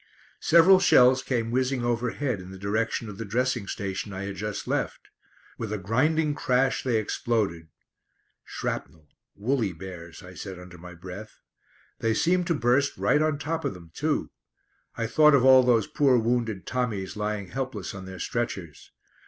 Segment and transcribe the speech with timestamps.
[0.39, 4.67] Several shells came whizzing overhead in the direction of the dressing station I had just
[4.67, 5.09] left.
[5.59, 7.67] With a grinding crash they exploded.
[8.43, 11.37] "Shrapnel, woolly bears," I said under my breath.
[11.99, 14.31] They seemed to burst right on top of them too.
[14.95, 18.91] I thought of all those poor wounded Tommies lying helpless on their stretchers.